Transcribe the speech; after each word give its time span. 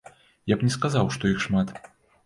Я 0.51 0.57
б 0.61 0.65
не 0.69 0.73
сказаў, 0.77 1.13
што 1.19 1.33
іх 1.35 1.47
шмат. 1.47 1.79